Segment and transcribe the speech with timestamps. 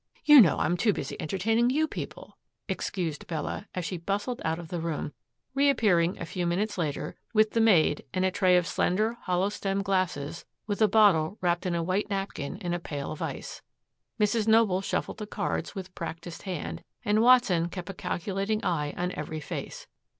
[0.25, 2.35] You know, I'm too busy entertaining you people,"
[2.67, 5.13] excused Bella, as she bustled out of the room,
[5.53, 9.85] reappearing a few minutes later with the maid and a tray of slender hollow stemmed
[9.85, 13.61] glasses with a bottle wrapped in a white napkin in a pail of ice.
[14.19, 14.47] Mrs.
[14.47, 19.39] Noble shuffled the cards with practiced hand and Watson kept a calculating eye on every
[19.39, 19.85] face.